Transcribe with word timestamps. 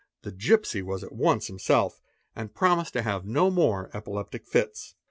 'The 0.23 0.31
gipsy 0.31 0.81
was 0.81 1.03
at 1.03 1.11
once 1.11 1.45
himself 1.45 2.01
and 2.35 2.55
mnised 2.55 2.89
to 2.91 3.03
have 3.03 3.23
no 3.23 3.51
more 3.51 3.91
epileptic 3.93 4.47
fits. 4.47 4.95